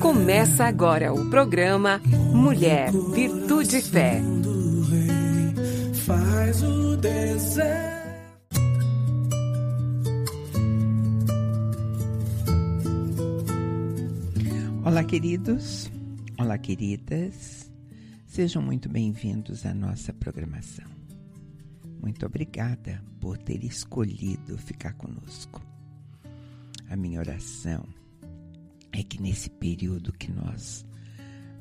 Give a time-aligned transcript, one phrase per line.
[0.00, 2.00] Começa agora o programa
[2.32, 4.22] Mulher, Virtude e Fé.
[6.06, 8.08] Faz o deserto.
[14.86, 15.90] Olá, queridos.
[16.38, 17.70] Olá, queridas.
[18.26, 20.86] Sejam muito bem-vindos à nossa programação.
[22.00, 25.60] Muito obrigada por ter escolhido ficar conosco.
[26.88, 27.84] A minha oração
[28.92, 30.84] é que nesse período que nós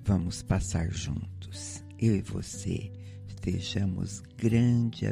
[0.03, 2.91] vamos passar juntos, eu e você,
[3.27, 5.05] estejamos grande,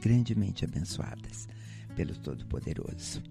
[0.00, 1.48] grandemente abençoadas
[1.94, 3.22] pelo Todo-Poderoso.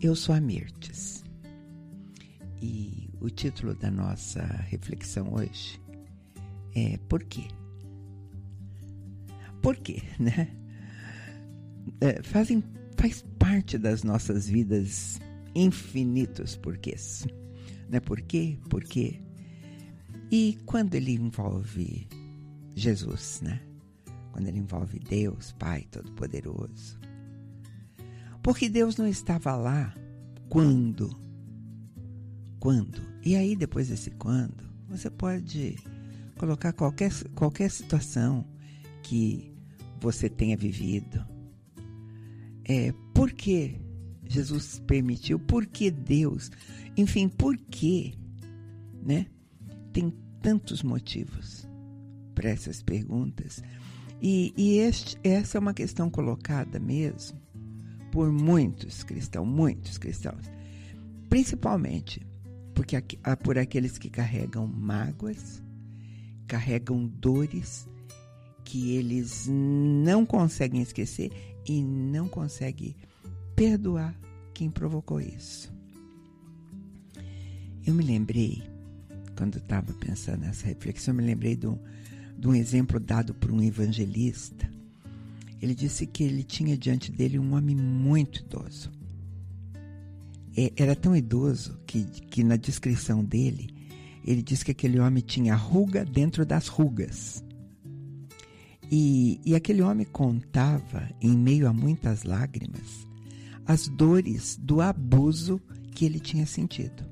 [0.00, 1.24] Eu sou a Mirtes
[2.60, 5.80] e o título da nossa reflexão hoje
[6.74, 7.48] é Por quê?
[9.62, 10.48] Por quê, né?
[12.00, 12.62] É, fazem,
[12.96, 15.18] faz parte das nossas vidas
[15.54, 17.26] infinitos porquês.
[18.04, 18.58] Por quê?
[18.68, 19.20] Por quê?
[20.30, 22.08] E quando ele envolve
[22.74, 23.60] Jesus, né?
[24.32, 26.98] Quando ele envolve Deus, Pai Todo-Poderoso.
[28.42, 29.94] Porque Deus não estava lá
[30.48, 31.16] quando?
[32.58, 33.00] Quando?
[33.24, 35.76] E aí, depois desse quando, você pode
[36.36, 38.44] colocar qualquer, qualquer situação
[39.02, 39.54] que
[40.00, 41.24] você tenha vivido.
[42.64, 43.80] É, por que
[44.26, 45.38] Jesus permitiu?
[45.38, 46.50] Por que Deus?
[46.96, 48.14] Enfim, por quê?
[49.02, 49.26] Né?
[49.92, 51.68] Tem tantos motivos
[52.34, 53.62] para essas perguntas.
[54.20, 57.40] E, e este, essa é uma questão colocada mesmo
[58.10, 60.50] por muitos cristãos, muitos cristãos.
[61.28, 62.24] Principalmente
[62.74, 62.96] porque
[63.42, 65.62] por aqueles que carregam mágoas,
[66.46, 67.88] carregam dores
[68.64, 71.30] que eles não conseguem esquecer
[71.66, 72.96] e não conseguem
[73.54, 74.14] perdoar
[74.52, 75.72] quem provocou isso.
[77.86, 78.62] Eu me lembrei,
[79.36, 81.78] quando estava pensando nessa reflexão, eu me lembrei de um,
[82.38, 84.70] de um exemplo dado por um evangelista.
[85.60, 88.90] Ele disse que ele tinha diante dele um homem muito idoso.
[90.56, 93.74] É, era tão idoso que, que na descrição dele,
[94.24, 97.44] ele disse que aquele homem tinha ruga dentro das rugas.
[98.90, 103.06] E, e aquele homem contava, em meio a muitas lágrimas,
[103.66, 105.60] as dores do abuso
[105.92, 107.04] que ele tinha sentido.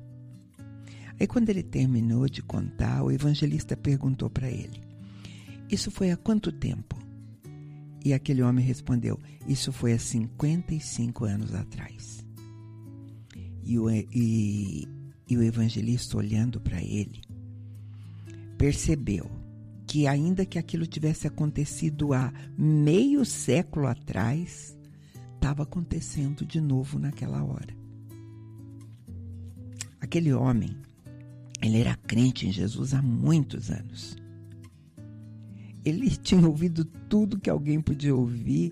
[1.19, 4.81] Aí, quando ele terminou de contar, o evangelista perguntou para ele:
[5.69, 6.97] Isso foi há quanto tempo?
[8.03, 12.25] E aquele homem respondeu: Isso foi há 55 anos atrás.
[13.63, 14.87] E o, e,
[15.29, 17.21] e o evangelista, olhando para ele,
[18.57, 19.31] percebeu
[19.87, 24.75] que, ainda que aquilo tivesse acontecido há meio século atrás,
[25.43, 27.75] estava acontecendo de novo naquela hora.
[29.99, 30.77] Aquele homem,
[31.61, 34.15] ele era crente em Jesus há muitos anos.
[35.83, 38.71] Ele tinha ouvido tudo que alguém podia ouvir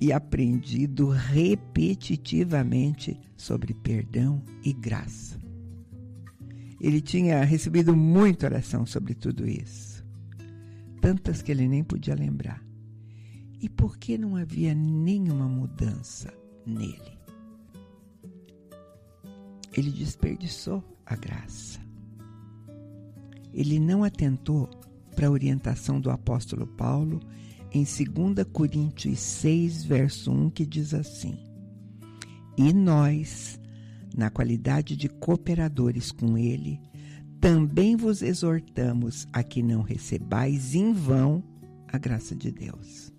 [0.00, 5.40] e aprendido repetitivamente sobre perdão e graça.
[6.80, 10.06] Ele tinha recebido muita oração sobre tudo isso,
[11.00, 12.65] tantas que ele nem podia lembrar.
[13.66, 16.32] E por que não havia nenhuma mudança
[16.64, 17.18] nele?
[19.76, 21.80] Ele desperdiçou a graça.
[23.52, 24.70] Ele não atentou
[25.16, 27.18] para a orientação do apóstolo Paulo
[27.72, 31.36] em 2 Coríntios 6, verso 1, que diz assim:
[32.56, 33.58] E nós,
[34.16, 36.80] na qualidade de cooperadores com ele,
[37.40, 41.42] também vos exortamos a que não recebais em vão
[41.88, 43.15] a graça de Deus.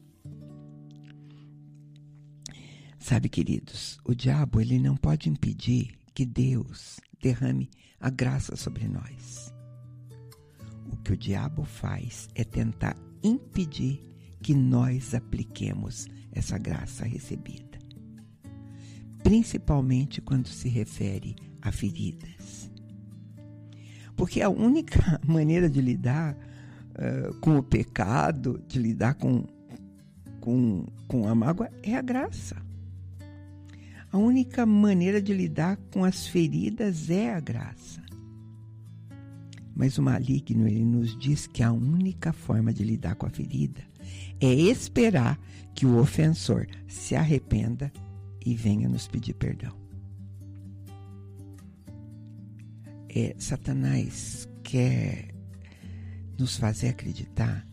[3.08, 7.70] Sabe, queridos, o diabo ele não pode impedir que Deus derrame
[8.02, 9.54] a graça sobre nós.
[10.92, 14.02] O que o diabo faz é tentar impedir
[14.42, 17.80] que nós apliquemos essa graça recebida.
[19.24, 22.70] Principalmente quando se refere a feridas.
[24.18, 29.46] Porque a única maneira de lidar uh, com o pecado, de lidar com,
[30.42, 32.67] com, com a mágoa, é a graça.
[34.12, 38.02] A única maneira de lidar com as feridas é a graça.
[39.76, 43.82] Mas o maligno ele nos diz que a única forma de lidar com a ferida
[44.40, 45.40] é esperar
[45.76, 47.92] que o ofensor se arrependa
[48.46, 49.76] e venha nos pedir perdão.
[53.10, 55.34] É, Satanás quer
[56.40, 57.68] nos fazer acreditar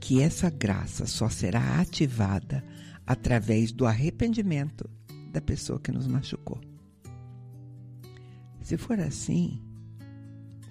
[0.00, 2.64] que essa graça só será ativada
[3.06, 4.95] através do arrependimento
[5.36, 6.58] da pessoa que nos machucou.
[8.62, 9.60] Se for assim,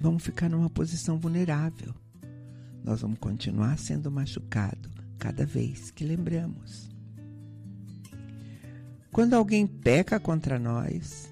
[0.02, 1.94] vamos ficar numa posição vulnerável.
[2.84, 6.90] Nós vamos continuar sendo machucados cada vez que lembramos.
[9.12, 11.32] Quando alguém peca contra nós,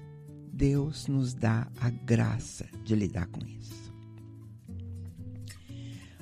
[0.52, 3.92] Deus nos dá a graça de lidar com isso.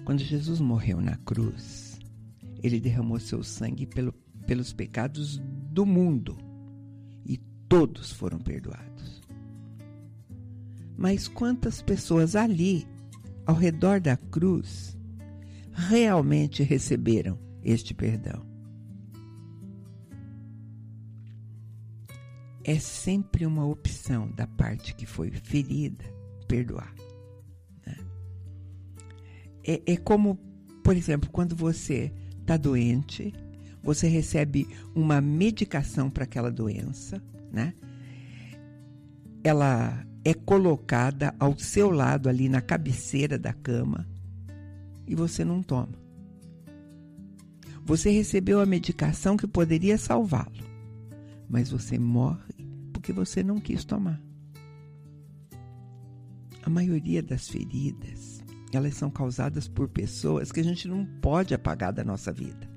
[0.02, 1.98] Quando Jesus morreu na cruz,
[2.62, 4.12] ele derramou seu sangue pelo,
[4.46, 5.36] pelos pecados
[5.70, 6.51] do mundo
[7.72, 9.22] todos foram perdoados.
[10.94, 12.86] Mas quantas pessoas ali,
[13.46, 14.94] ao redor da cruz,
[15.72, 18.44] realmente receberam este perdão?
[22.62, 26.04] É sempre uma opção da parte que foi ferida
[26.46, 26.94] perdoar.
[27.86, 27.96] Né?
[29.64, 30.36] É, é como,
[30.84, 33.32] por exemplo, quando você está doente,
[33.82, 37.20] você recebe uma medicação para aquela doença,
[37.52, 37.74] né?
[39.44, 44.08] Ela é colocada ao seu lado ali na cabeceira da cama
[45.06, 46.00] e você não toma.
[47.84, 50.52] Você recebeu a medicação que poderia salvá-lo,
[51.48, 52.54] mas você morre
[52.92, 54.22] porque você não quis tomar.
[56.62, 58.40] A maioria das feridas,
[58.72, 62.70] elas são causadas por pessoas que a gente não pode apagar da nossa vida.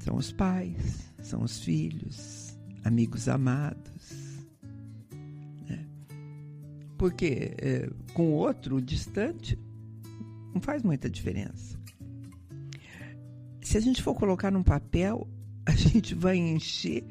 [0.00, 2.43] São os pais, são os filhos,
[2.84, 4.44] amigos amados.
[5.68, 5.84] Né?
[6.98, 9.58] Porque é, com o outro distante,
[10.54, 11.78] não faz muita diferença.
[13.60, 15.26] Se a gente for colocar num papel,
[15.66, 17.04] a gente vai encher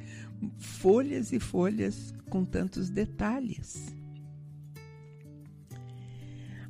[0.58, 3.94] folhas e folhas com tantos detalhes.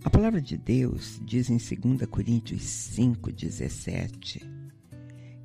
[0.04, 4.42] A palavra de Deus diz em 2 Coríntios 5,17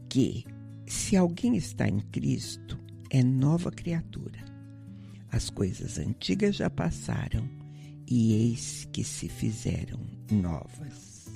[0.09, 0.45] que
[0.87, 2.79] se alguém está em Cristo,
[3.11, 4.39] é nova criatura.
[5.31, 7.49] As coisas antigas já passaram
[8.07, 10.01] e eis que se fizeram
[10.31, 11.29] novas.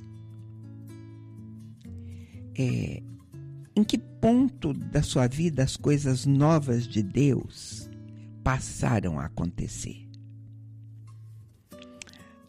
[2.58, 3.02] É,
[3.74, 7.88] em que ponto da sua vida as coisas novas de Deus
[8.42, 10.08] passaram a acontecer?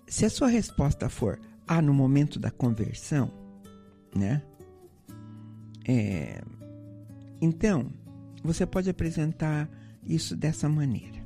[0.07, 3.31] Se a sua resposta for ah, no momento da conversão,
[4.15, 4.43] né?
[5.87, 6.41] É,
[7.41, 7.91] então,
[8.43, 9.69] você pode apresentar
[10.03, 11.23] isso dessa maneira.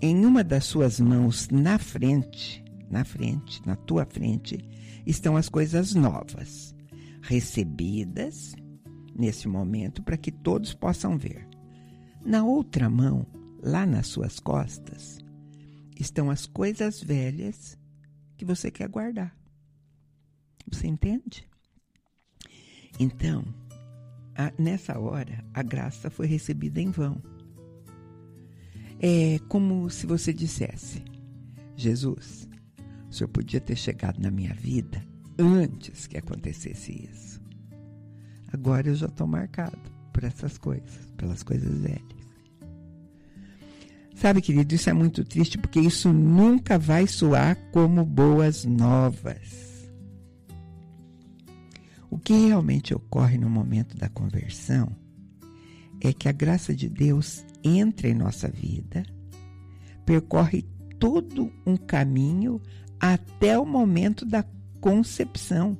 [0.00, 4.58] Em uma das suas mãos na frente, na frente, na tua frente,
[5.06, 6.74] estão as coisas novas
[7.22, 8.54] recebidas
[9.14, 11.48] nesse momento para que todos possam ver.
[12.24, 13.26] Na outra mão,
[13.62, 15.18] lá nas suas costas,
[15.98, 17.78] estão as coisas velhas
[18.36, 19.34] que você quer guardar.
[20.70, 21.48] Você entende?
[22.98, 23.44] Então,
[24.58, 27.20] nessa hora, a graça foi recebida em vão.
[29.00, 31.02] É como se você dissesse:
[31.76, 32.48] Jesus,
[33.10, 35.02] o senhor podia ter chegado na minha vida
[35.38, 37.40] antes que acontecesse isso.
[38.52, 39.78] Agora eu já estou marcado
[40.12, 42.16] por essas coisas, pelas coisas velhas.
[44.14, 49.65] Sabe, querido, isso é muito triste porque isso nunca vai soar como boas novas.
[52.10, 54.94] O que realmente ocorre no momento da conversão
[56.00, 59.02] é que a graça de Deus entra em nossa vida,
[60.04, 60.62] percorre
[60.98, 62.60] todo um caminho
[63.00, 64.44] até o momento da
[64.80, 65.76] concepção,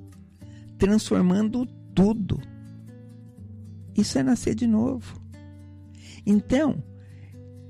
[0.78, 2.40] transformando tudo.
[3.96, 5.20] Isso é nascer de novo.
[6.26, 6.82] Então,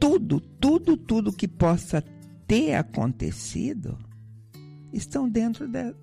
[0.00, 2.02] tudo, tudo, tudo que possa
[2.46, 3.98] ter acontecido
[4.92, 5.94] estão dentro de,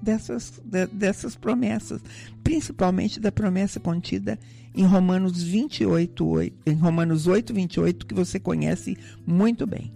[0.00, 2.00] dessas, de, dessas promessas,
[2.42, 4.38] principalmente da promessa contida
[4.74, 9.92] em Romanos 28, 8, em Romanos 8, 28, que você conhece muito bem.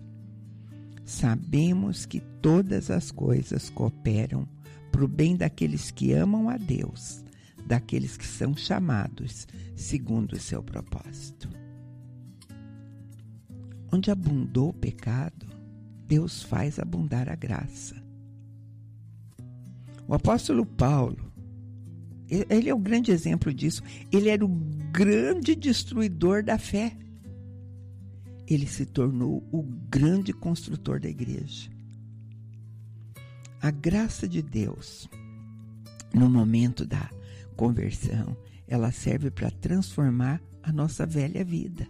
[1.05, 4.49] Sabemos que todas as coisas cooperam
[4.91, 7.25] para o bem daqueles que amam a Deus,
[7.67, 9.47] daqueles que são chamados
[9.77, 11.49] segundo o seu propósito.
[13.93, 15.47] Onde abundou o pecado,
[16.07, 18.04] Deus faz abundar a graça.
[20.07, 21.33] O apóstolo Paulo,
[22.29, 23.83] ele é o grande exemplo disso.
[24.13, 24.49] Ele era o
[24.93, 26.97] grande destruidor da fé.
[28.47, 31.71] Ele se tornou o grande construtor da igreja.
[33.61, 35.09] A graça de Deus,
[36.13, 37.11] no momento da
[37.57, 38.37] conversão,
[38.69, 41.87] ela serve para transformar a nossa velha vida.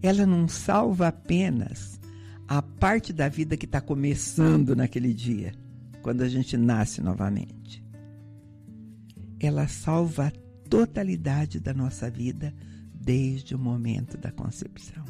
[0.00, 1.98] Ela não salva apenas
[2.46, 5.52] a parte da vida que está começando naquele dia,
[6.08, 7.84] quando a gente nasce novamente.
[9.38, 10.32] Ela salva a
[10.66, 12.54] totalidade da nossa vida
[12.94, 15.04] desde o momento da concepção.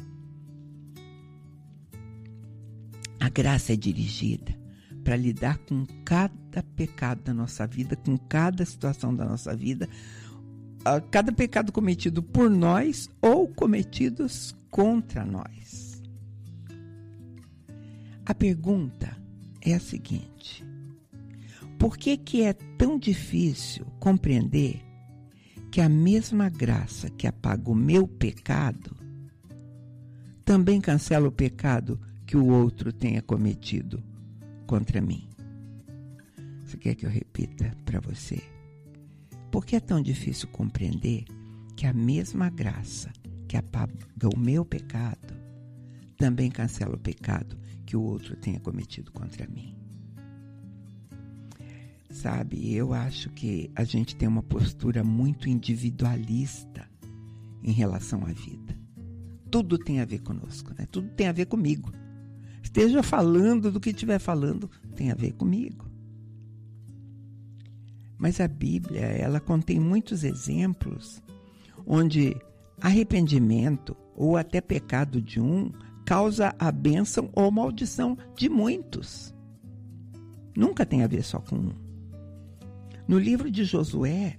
[3.17, 4.53] A graça é dirigida
[5.01, 9.87] para lidar com cada pecado da nossa vida, com cada situação da nossa vida,
[11.11, 16.03] cada pecado cometido por nós ou cometidos contra nós.
[18.25, 19.17] A pergunta
[19.61, 20.67] é a seguinte:
[21.79, 24.81] por que, que é tão difícil compreender
[25.71, 28.97] que a mesma graça que apaga o meu pecado
[30.43, 34.03] também cancela o pecado que o outro tenha cometido
[34.67, 35.29] contra mim?
[36.65, 38.43] Você quer que eu repita para você?
[39.49, 41.23] Por que é tão difícil compreender
[41.77, 43.09] que a mesma graça
[43.47, 43.95] que apaga
[44.35, 45.33] o meu pecado
[46.17, 49.78] também cancela o pecado que o outro tenha cometido contra mim?
[52.19, 56.85] Sabe, eu acho que a gente tem uma postura muito individualista
[57.63, 58.77] em relação à vida.
[59.49, 60.85] Tudo tem a ver conosco, né?
[60.91, 61.93] Tudo tem a ver comigo.
[62.61, 65.89] Esteja falando do que estiver falando, tem a ver comigo.
[68.17, 71.23] Mas a Bíblia, ela contém muitos exemplos
[71.87, 72.35] onde
[72.81, 75.71] arrependimento ou até pecado de um
[76.05, 79.33] causa a bênção ou maldição de muitos.
[80.53, 81.88] Nunca tem a ver só com um.
[83.09, 84.37] No livro de Josué,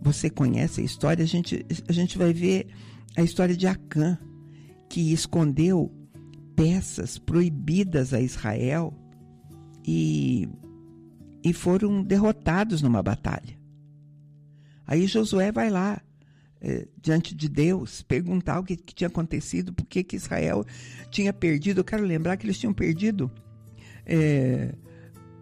[0.00, 2.66] você conhece a história, a gente, a gente vai ver
[3.14, 4.18] a história de Acã,
[4.88, 5.92] que escondeu
[6.56, 8.94] peças proibidas a Israel
[9.86, 10.48] e
[11.44, 13.58] e foram derrotados numa batalha.
[14.86, 16.00] Aí Josué vai lá,
[16.62, 20.64] eh, diante de Deus, perguntar o que, que tinha acontecido, por que, Israel
[21.10, 21.80] tinha perdido.
[21.80, 23.30] Eu quero lembrar que eles tinham perdido
[24.06, 24.74] é,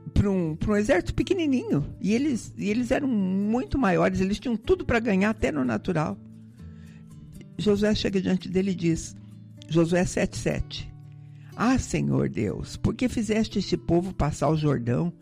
[0.09, 1.85] para um, um exército pequenininho.
[2.01, 6.19] E eles, e eles eram muito maiores, eles tinham tudo para ganhar, até no natural.
[7.57, 9.17] Josué chega diante dele e diz,
[9.69, 10.89] Josué 7,7:
[11.57, 15.13] Ah, Senhor Deus, por que fizeste este povo passar o Jordão?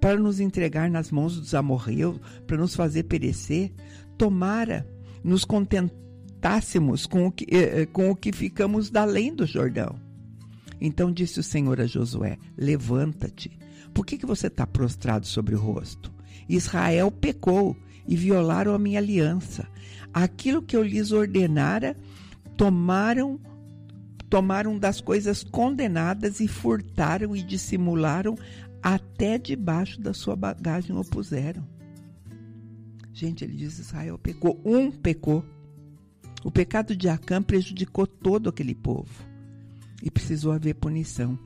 [0.00, 3.72] para nos entregar nas mãos dos amorreus, para nos fazer perecer,
[4.16, 4.86] tomara
[5.22, 9.98] nos contentássemos com o que, eh, eh, com o que ficamos da além do Jordão.
[10.80, 13.58] Então disse o Senhor a Josué: Levanta-te.
[13.94, 16.12] Por que, que você está prostrado sobre o rosto?
[16.48, 19.66] Israel pecou e violaram a minha aliança.
[20.12, 21.96] Aquilo que eu lhes ordenara,
[22.56, 23.40] tomaram
[24.28, 28.36] tomaram das coisas condenadas e furtaram e dissimularam
[28.82, 31.66] até debaixo da sua bagagem o puseram.
[33.12, 35.44] Gente, ele diz: Israel pecou, um pecou.
[36.44, 39.35] O pecado de Acã prejudicou todo aquele povo
[40.02, 41.38] e precisou haver punição.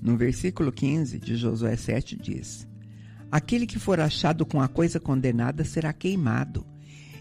[0.00, 2.66] No versículo 15 de Josué 7 diz:
[3.30, 6.64] Aquele que for achado com a coisa condenada será queimado,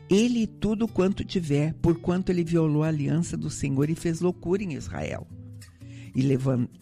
[0.09, 4.63] ele e tudo quanto tiver, porquanto ele violou a aliança do Senhor e fez loucura
[4.63, 5.27] em Israel.
[6.15, 6.23] E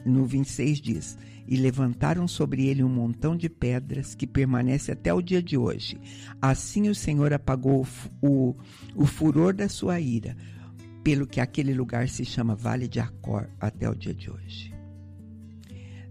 [0.06, 5.22] no 26 diz: E levantaram sobre ele um montão de pedras que permanece até o
[5.22, 6.00] dia de hoje.
[6.42, 7.86] Assim o Senhor apagou
[8.22, 8.56] o, o,
[8.96, 10.38] o furor da sua ira,
[11.06, 14.74] pelo que aquele lugar se chama Vale de Acor até o dia de hoje.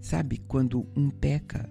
[0.00, 1.68] Sabe, quando um peca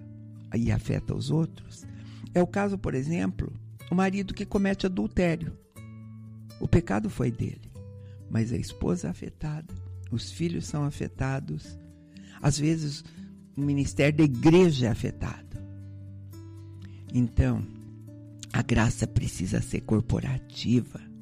[0.54, 1.86] e afeta os outros,
[2.34, 3.50] é o caso, por exemplo,
[3.90, 5.56] o marido que comete adultério.
[6.60, 7.72] O pecado foi dele,
[8.30, 9.74] mas a esposa afetada
[10.14, 11.78] os filhos são afetados,
[12.42, 13.02] às vezes
[13.56, 15.56] o ministério da igreja é afetado.
[17.12, 17.66] Então,
[18.52, 21.13] a graça precisa ser corporativa.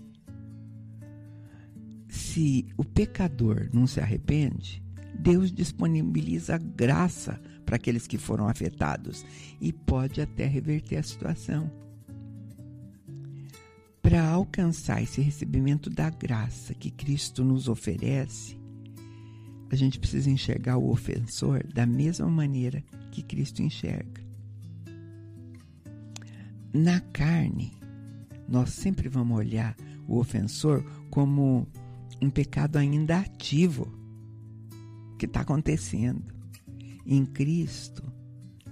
[2.13, 4.83] Se o pecador não se arrepende,
[5.19, 9.25] Deus disponibiliza graça para aqueles que foram afetados
[9.59, 11.73] e pode até reverter a situação.
[14.03, 18.61] Para alcançar esse recebimento da graça que Cristo nos oferece,
[19.71, 24.21] a gente precisa enxergar o ofensor da mesma maneira que Cristo enxerga.
[26.75, 27.73] Na carne,
[28.47, 29.75] nós sempre vamos olhar
[30.07, 31.67] o ofensor como
[32.23, 33.93] um pecado ainda ativo
[35.19, 36.33] que está acontecendo.
[37.05, 38.03] Em Cristo,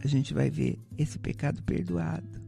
[0.02, 2.40] a gente vai ver esse pecado perdoado.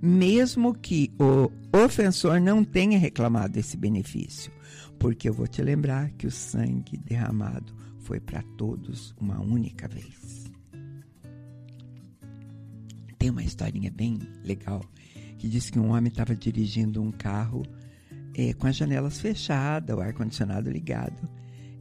[0.00, 4.50] Mesmo que o ofensor não tenha reclamado esse benefício,
[4.98, 10.44] porque eu vou te lembrar que o sangue derramado foi para todos uma única vez.
[13.18, 14.82] Tem uma historinha bem legal
[15.38, 17.62] que diz que um homem estava dirigindo um carro
[18.36, 21.26] é, com as janelas fechadas, o ar-condicionado ligado,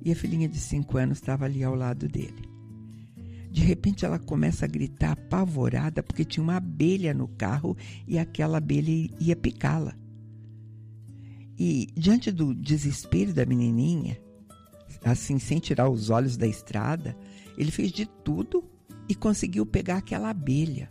[0.01, 2.49] e a filhinha de cinco anos estava ali ao lado dele.
[3.51, 7.75] De repente ela começa a gritar apavorada porque tinha uma abelha no carro
[8.07, 9.95] e aquela abelha ia picá-la.
[11.57, 14.17] E diante do desespero da menininha,
[15.03, 17.17] assim, sem tirar os olhos da estrada,
[17.57, 18.63] ele fez de tudo
[19.09, 20.89] e conseguiu pegar aquela abelha.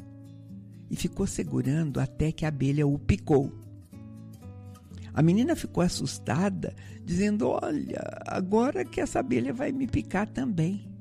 [0.90, 3.63] E ficou segurando até que a abelha o picou.
[5.14, 10.92] A menina ficou assustada, dizendo: Olha, agora que essa abelha vai me picar também.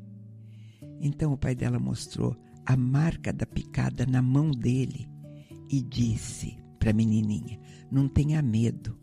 [1.01, 5.10] Então o pai dela mostrou a marca da picada na mão dele
[5.70, 7.60] e disse para a menininha:
[7.91, 8.98] Não tenha medo.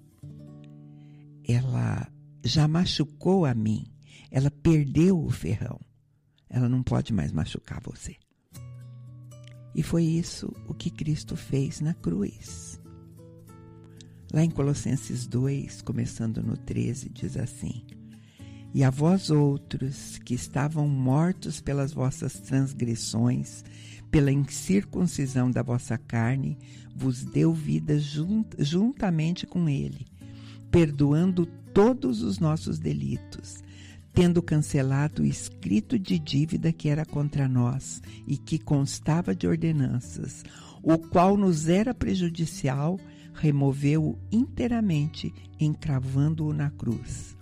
[1.47, 2.07] Ela
[2.45, 3.93] já machucou a mim,
[4.31, 5.81] ela perdeu o ferrão.
[6.49, 8.17] Ela não pode mais machucar você.
[9.75, 12.80] E foi isso o que Cristo fez na cruz.
[14.33, 17.83] Lá em Colossenses 2, começando no 13, diz assim:
[18.73, 23.65] E a vós outros que estavam mortos pelas vossas transgressões,
[24.09, 26.57] pela incircuncisão da vossa carne,
[26.95, 30.07] vos deu vida junt juntamente com ele,
[30.71, 31.45] perdoando
[31.75, 33.65] todos os nossos delitos,
[34.15, 40.45] tendo cancelado o escrito de dívida que era contra nós e que constava de ordenanças,
[40.85, 42.97] o qual nos era prejudicial,
[43.35, 47.37] removeu-o inteiramente, encravando-o na cruz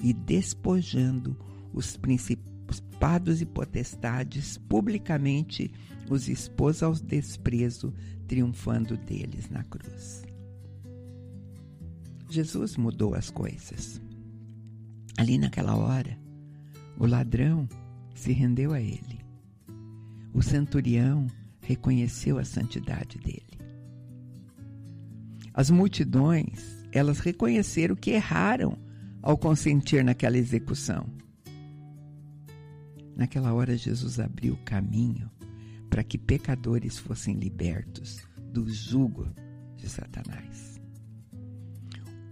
[0.00, 1.36] e despojando
[1.72, 5.70] os principados e potestades publicamente
[6.08, 7.94] os expôs ao desprezo,
[8.26, 10.22] triunfando deles na cruz.
[12.28, 14.00] Jesus mudou as coisas.
[15.16, 16.18] Ali naquela hora,
[16.98, 17.68] o ladrão
[18.14, 19.20] se rendeu a ele.
[20.32, 21.26] O centurião
[21.60, 23.59] reconheceu a santidade dele.
[25.60, 28.78] As multidões, elas reconheceram que erraram
[29.20, 31.06] ao consentir naquela execução.
[33.14, 35.30] Naquela hora, Jesus abriu o caminho
[35.90, 39.28] para que pecadores fossem libertos do jugo
[39.76, 40.80] de Satanás.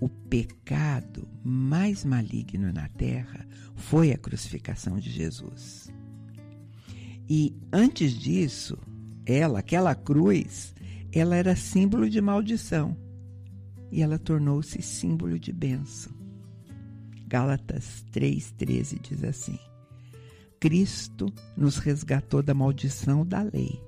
[0.01, 5.93] O pecado mais maligno na terra foi a crucificação de Jesus.
[7.29, 8.79] E antes disso,
[9.27, 10.75] ela, aquela cruz,
[11.13, 12.97] ela era símbolo de maldição
[13.91, 16.13] e ela tornou-se símbolo de bênção.
[17.27, 19.59] Gálatas 3,13 diz assim:
[20.59, 23.81] Cristo nos resgatou da maldição da lei,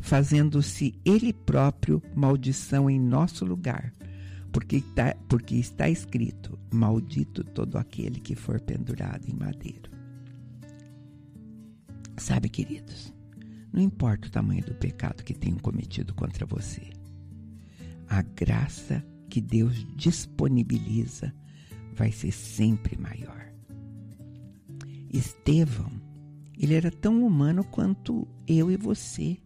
[0.00, 3.92] fazendo-se Ele próprio maldição em nosso lugar,
[4.50, 9.90] porque está, porque está escrito: Maldito todo aquele que for pendurado em madeiro.
[12.16, 13.14] Sabe, queridos,
[13.72, 16.90] não importa o tamanho do pecado que tenham cometido contra você,
[18.08, 21.32] a graça que Deus disponibiliza
[21.94, 23.50] vai ser sempre maior.
[25.12, 25.90] Estevão,
[26.58, 29.38] ele era tão humano quanto eu e você.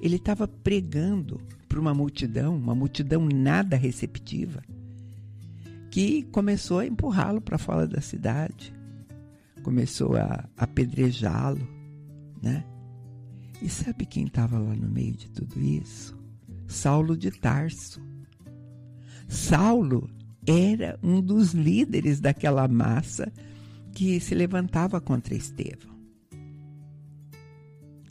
[0.00, 4.62] Ele estava pregando para uma multidão, uma multidão nada receptiva,
[5.90, 8.72] que começou a empurrá-lo para fora da cidade,
[9.62, 11.66] começou a apedrejá-lo,
[12.42, 12.64] né?
[13.60, 16.16] E sabe quem estava lá no meio de tudo isso?
[16.66, 18.00] Saulo de Tarso.
[19.28, 20.10] Saulo
[20.46, 23.30] era um dos líderes daquela massa
[23.92, 25.96] que se levantava contra Estevão.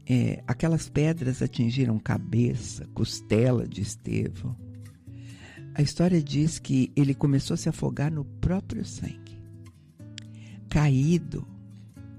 [0.06, 4.56] É, aquelas pedras atingiram cabeça, costela de Estevão.
[5.74, 9.38] A história diz que ele começou a se afogar no próprio sangue.
[10.70, 11.46] Caído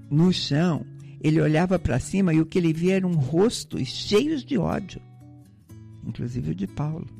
[0.09, 0.85] no chão,
[1.21, 5.01] ele olhava para cima e o que ele via eram rostos cheios de ódio,
[6.05, 7.18] inclusive o de Paulo.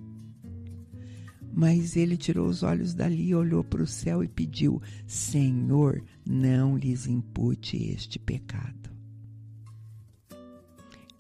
[1.52, 7.08] Mas ele tirou os olhos dali, olhou para o céu e pediu: Senhor, não lhes
[7.08, 8.90] impute este pecado.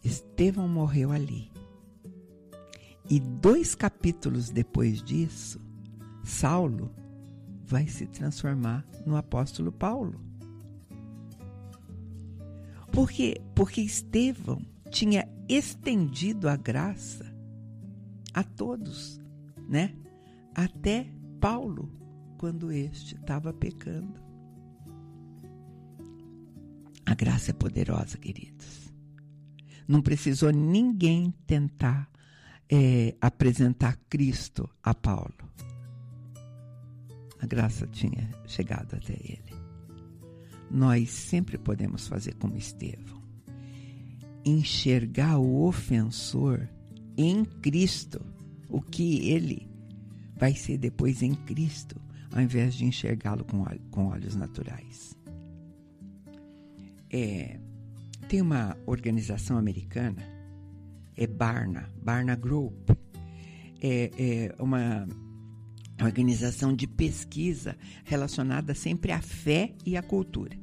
[0.04, 1.52] Estevão morreu ali.
[3.10, 5.60] E dois capítulos depois disso,
[6.24, 6.92] Saulo
[7.66, 10.20] vai se transformar no apóstolo Paulo.
[12.92, 13.42] Por quê?
[13.56, 17.26] Porque Estevão tinha estendido a graça
[18.34, 19.20] a todos,
[19.68, 19.96] né?
[20.64, 21.08] Até
[21.40, 21.90] Paulo,
[22.38, 24.20] quando este estava pecando.
[27.06, 28.94] A graça é poderosa, queridos.
[29.88, 32.10] Não precisou ninguém tentar
[32.70, 35.34] é, apresentar Cristo a Paulo.
[37.42, 39.58] A graça tinha chegado até ele.
[40.70, 43.20] Nós sempre podemos fazer como Estevão
[44.46, 46.68] enxergar o ofensor
[47.18, 48.22] em Cristo,
[48.70, 49.69] o que ele
[50.40, 55.14] vai ser depois em Cristo, ao invés de enxergá-lo com, com olhos naturais.
[57.12, 57.60] É,
[58.30, 60.24] tem uma organização americana,
[61.18, 62.90] é Barna, Barna Group,
[63.82, 65.06] é, é uma
[66.02, 67.76] organização de pesquisa
[68.06, 70.58] relacionada sempre à fé e à cultura.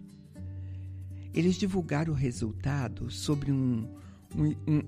[1.35, 3.87] Eles divulgaram o resultado sobre um,
[4.35, 4.83] um, um,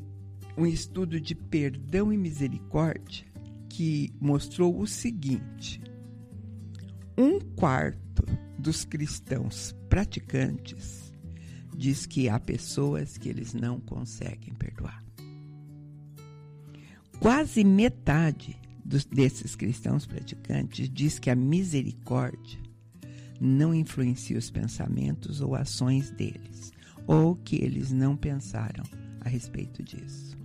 [0.56, 3.27] um estudo de perdão e misericórdia
[3.68, 5.80] que mostrou o seguinte:
[7.16, 8.24] um quarto
[8.58, 11.12] dos cristãos praticantes
[11.76, 15.04] diz que há pessoas que eles não conseguem perdoar.
[17.20, 22.58] Quase metade dos, desses cristãos praticantes diz que a misericórdia
[23.40, 26.72] não influencia os pensamentos ou ações deles,
[27.06, 28.84] ou que eles não pensaram
[29.20, 30.36] a respeito disso.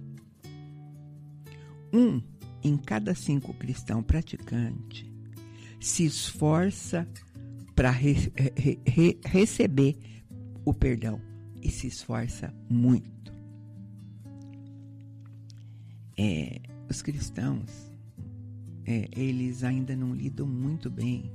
[1.92, 2.22] Um
[2.64, 5.06] em cada cinco cristãos praticantes
[5.80, 7.08] se esforça
[7.76, 8.14] para re,
[8.56, 9.98] re, re, receber
[10.64, 11.20] o perdão
[11.62, 13.34] e se esforça muito.
[16.18, 17.92] É, os cristãos
[18.86, 21.32] é, eles ainda não lidam muito bem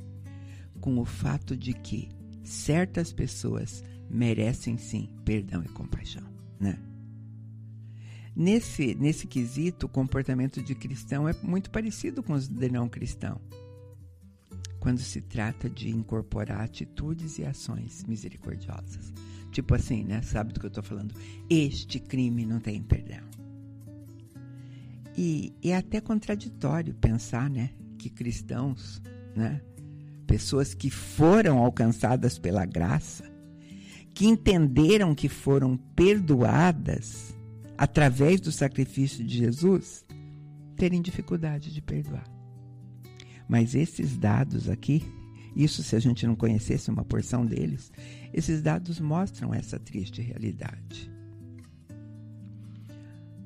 [0.81, 2.09] com o fato de que
[2.43, 6.27] certas pessoas merecem sim perdão e compaixão,
[6.59, 6.79] né?
[8.39, 13.41] Nesse, nesse quesito, o comportamento de cristão é muito parecido com os de não cristão.
[14.79, 19.13] Quando se trata de incorporar atitudes e ações misericordiosas.
[19.51, 20.23] Tipo assim, né?
[20.23, 21.17] Sabe do que eu estou falando?
[21.51, 23.27] Este crime não tem perdão.
[25.17, 29.03] E, é até contraditório pensar, né, que cristãos,
[29.35, 29.61] né,
[30.29, 33.25] pessoas que foram alcançadas pela graça,
[34.15, 37.37] que entenderam que foram perdoadas
[37.79, 40.05] através do sacrifício de Jesus,
[40.77, 42.29] terem dificuldade de perdoar.
[43.49, 45.03] Mas esses dados aqui,
[45.57, 47.91] isso se a gente não conhecesse uma porção deles,
[48.35, 51.11] esses dados mostram essa triste realidade.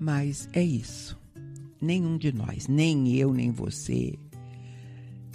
[0.00, 1.22] Mas é isso
[1.82, 4.16] nenhum de nós, nem eu, nem você,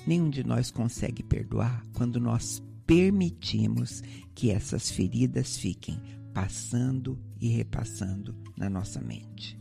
[0.08, 4.02] nenhum de nós consegue perdoar quando nós permitimos
[4.34, 6.00] que essas feridas fiquem
[6.38, 9.60] passando e repassando na nossa mente.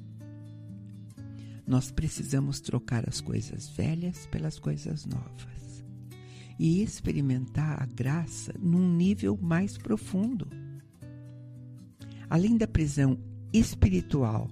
[1.66, 5.82] Nós precisamos trocar as coisas velhas pelas coisas novas
[6.58, 10.50] e experimentar a graça num nível mais profundo.
[12.28, 13.18] Além da prisão
[13.54, 14.50] espiritual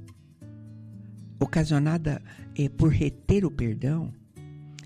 [1.39, 2.23] ocasionada
[2.57, 4.11] eh, por reter o perdão,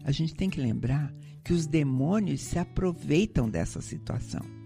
[0.03, 4.58] a gente tem que lembrar que os demônios se aproveitam dessa situação.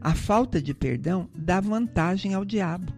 [0.00, 2.92] A falta de perdão dá vantagem ao diabo.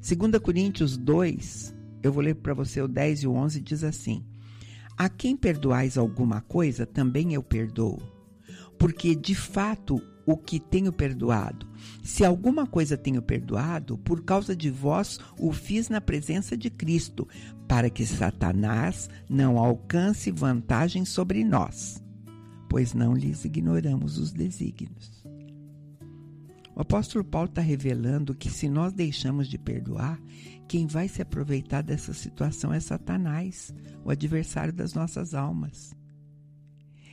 [0.00, 4.24] 2 Coríntios 2, eu vou ler para você o 10 e o 11, diz assim:
[4.96, 8.00] A quem perdoais alguma coisa, também eu perdoo.
[8.78, 11.66] Porque de fato o que tenho perdoado.
[12.04, 17.26] Se alguma coisa tenho perdoado, por causa de vós o fiz na presença de Cristo,
[17.66, 22.04] para que Satanás não alcance vantagem sobre nós,
[22.68, 25.17] pois não lhes ignoramos os desígnios.
[26.78, 30.16] O apóstolo Paulo está revelando que se nós deixamos de perdoar,
[30.68, 35.92] quem vai se aproveitar dessa situação é Satanás, o adversário das nossas almas.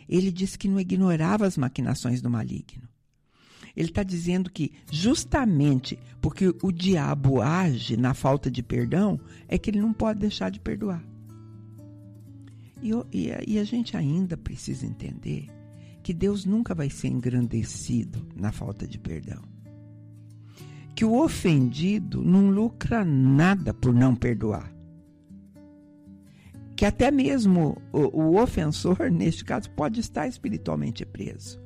[0.08, 2.88] Ele disse que não ignorava as maquinações do maligno.
[3.76, 9.72] Ele está dizendo que justamente porque o diabo age na falta de perdão, é que
[9.72, 11.04] ele não pode deixar de perdoar.
[12.84, 15.48] E, e, e a gente ainda precisa entender
[16.04, 19.55] que Deus nunca vai ser engrandecido na falta de perdão.
[20.96, 24.74] Que o ofendido não lucra nada por não perdoar.
[26.76, 31.62] Que até mesmo o, o ofensor, neste caso, pode estar espiritualmente preso.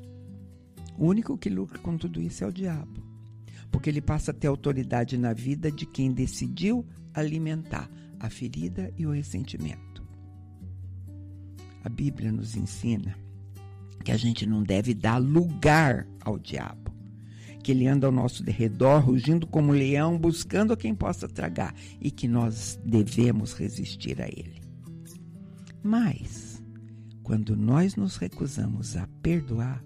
[0.97, 3.01] O único que lucra com tudo isso é o diabo,
[3.71, 7.89] porque ele passa a ter autoridade na vida de quem decidiu alimentar
[8.19, 10.05] a ferida e o ressentimento.
[11.83, 13.17] A Bíblia nos ensina
[14.03, 16.91] que a gente não deve dar lugar ao diabo,
[17.63, 21.73] que ele anda ao nosso redor, rugindo como um leão, buscando a quem possa tragar
[21.99, 24.61] e que nós devemos resistir a ele.
[25.83, 26.63] Mas,
[27.23, 29.83] quando nós nos recusamos a perdoar,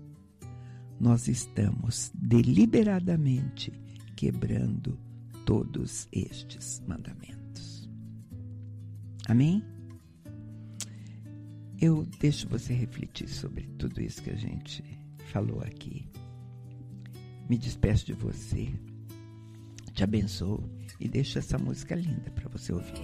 [1.00, 3.72] nós estamos deliberadamente
[4.16, 4.98] quebrando
[5.46, 7.90] todos estes mandamentos.
[9.28, 9.64] Amém?
[11.80, 14.84] Eu deixo você refletir sobre tudo isso que a gente
[15.32, 16.08] falou aqui.
[17.50, 18.70] Me despeço de você,
[19.94, 20.64] te abençoo.
[21.00, 23.02] E deixo essa música linda para você ouvir.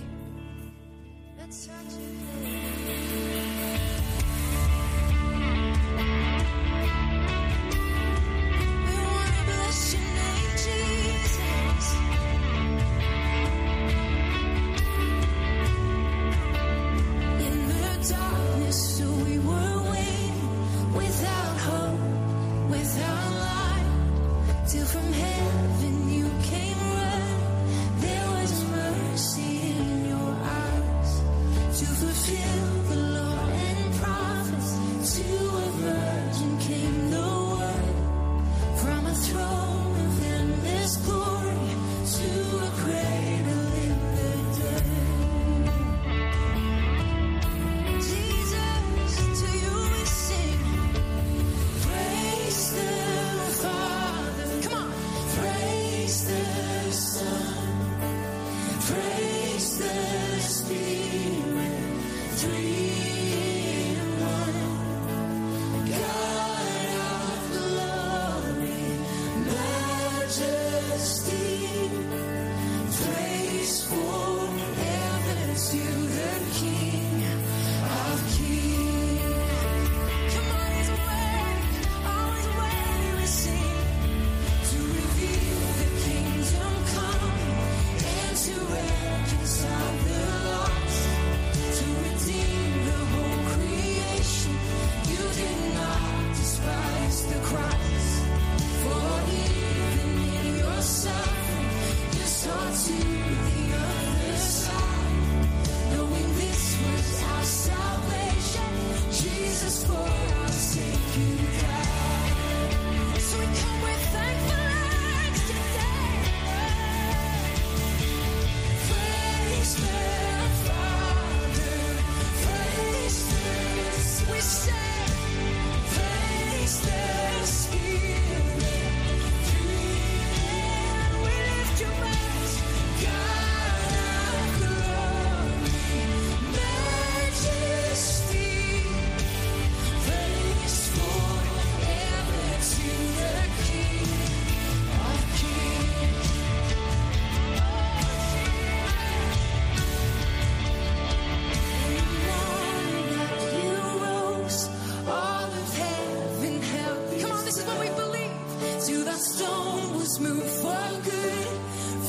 [158.98, 161.48] that stone was moved for good,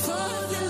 [0.05, 0.70] for the